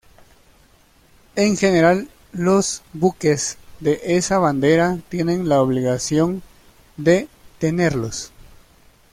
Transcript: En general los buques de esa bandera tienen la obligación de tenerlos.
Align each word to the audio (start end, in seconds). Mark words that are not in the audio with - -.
En 1.35 1.57
general 1.57 2.09
los 2.31 2.81
buques 2.93 3.59
de 3.81 4.01
esa 4.03 4.39
bandera 4.39 4.97
tienen 5.09 5.47
la 5.47 5.61
obligación 5.61 6.41
de 6.97 7.27
tenerlos. 7.59 8.31